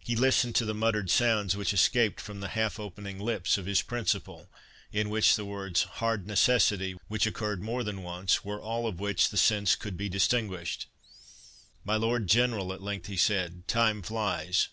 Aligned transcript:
He 0.00 0.16
listened 0.16 0.54
to 0.56 0.66
the 0.66 0.74
muttering 0.74 1.08
sounds 1.08 1.56
which 1.56 1.72
escaped 1.72 2.20
from 2.20 2.40
the 2.40 2.48
half 2.48 2.78
opening 2.78 3.18
lips 3.18 3.56
of 3.56 3.64
his 3.64 3.80
principal, 3.80 4.50
in 4.92 5.08
which 5.08 5.34
the 5.34 5.46
words, 5.46 5.84
"hard 5.84 6.26
necessity," 6.26 6.98
which 7.08 7.26
occurred 7.26 7.62
more 7.62 7.82
than 7.82 8.02
once, 8.02 8.44
were 8.44 8.60
all 8.60 8.86
of 8.86 9.00
which 9.00 9.30
the 9.30 9.38
sense 9.38 9.76
could 9.76 9.96
be 9.96 10.10
distinguished. 10.10 10.88
"My 11.86 11.96
Lord 11.96 12.26
General," 12.26 12.70
at 12.74 12.82
length 12.82 13.06
he 13.06 13.16
said, 13.16 13.66
"time 13.66 14.02
flies." 14.02 14.68